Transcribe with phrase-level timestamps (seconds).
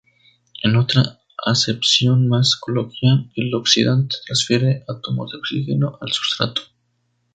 [0.63, 6.63] En otra acepción más coloquial, el oxidante transfiere átomos de oxígeno al sustrato.